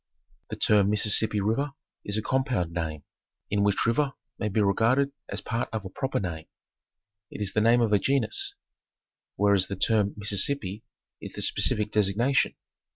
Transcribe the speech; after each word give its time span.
The 0.49 0.55
term 0.55 0.89
Mississippi 0.89 1.39
River 1.41 1.73
is 2.03 2.17
a 2.17 2.23
compound 2.23 2.71
name, 2.73 3.03
im 3.51 3.61
which 3.61 3.85
river 3.85 4.13
may 4.39 4.49
be 4.49 4.59
regarded 4.59 5.11
as 5.29 5.41
a 5.41 5.43
part 5.43 5.69
of 5.71 5.85
a 5.85 5.91
proper 5.91 6.19
name. 6.19 6.47
It 7.29 7.39
is 7.39 7.53
the 7.53 7.61
name 7.61 7.81
of 7.81 7.93
a 7.93 7.99
genus, 7.99 8.55
whereas 9.35 9.67
the 9.67 9.75
term 9.75 10.15
Mississippi 10.17 10.83
is 11.21 11.33
the 11.33 11.41
speci 11.41 11.77
fic 11.77 11.91
designation. 11.91 12.55